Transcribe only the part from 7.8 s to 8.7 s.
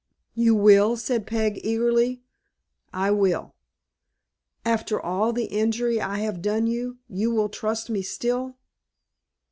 me still?"